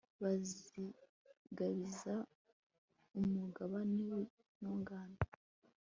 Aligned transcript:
bazigabiza 0.23 2.13
umugabane 3.19 4.03
w'intungane 4.61 5.19